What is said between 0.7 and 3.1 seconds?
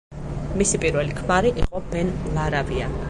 პირველი ქმარი იყო ბენ ლარავია.